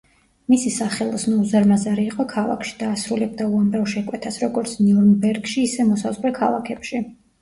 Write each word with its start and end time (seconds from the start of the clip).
მისი 0.51 0.69
სახელოსნო 0.75 1.35
უზარმაზარი 1.41 2.07
იყო 2.13 2.25
ქალაქში 2.31 2.73
და 2.79 2.89
ასრულებდა 2.93 3.49
უამრავ 3.57 3.87
შეკვეთას 3.93 4.41
როგორც 4.45 4.75
ნიურნბერგში 4.87 5.67
ისე 5.69 5.87
მოსაზღვრე 5.91 6.33
ქალაქებში. 6.41 7.05